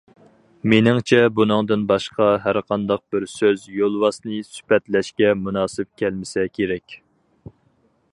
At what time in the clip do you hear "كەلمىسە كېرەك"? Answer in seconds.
6.03-6.97